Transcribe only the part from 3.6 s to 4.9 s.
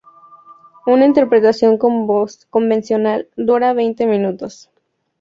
veinte minutos.